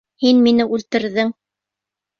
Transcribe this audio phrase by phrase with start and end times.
[0.23, 1.33] Һин мине үлтерҙең!..